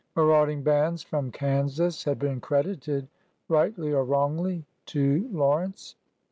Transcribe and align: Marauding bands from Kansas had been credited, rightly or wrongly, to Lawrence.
Marauding 0.15 0.63
bands 0.63 1.03
from 1.03 1.29
Kansas 1.29 2.03
had 2.05 2.17
been 2.17 2.41
credited, 2.41 3.07
rightly 3.47 3.93
or 3.93 4.03
wrongly, 4.03 4.65
to 4.87 5.29
Lawrence. 5.31 5.93